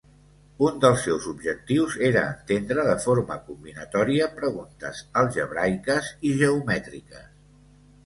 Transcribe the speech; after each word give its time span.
Un 0.67 0.77
dels 0.85 1.03
seus 1.07 1.27
objectius 1.31 1.97
era 2.07 2.23
entendre 2.31 2.87
de 2.89 2.97
forma 3.05 3.39
combinatòria 3.51 4.33
preguntes 4.43 5.05
algebraiques 5.25 6.13
i 6.33 6.37
geomètriques. 6.45 7.35